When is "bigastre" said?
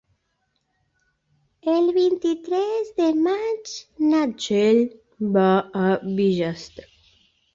6.21-6.87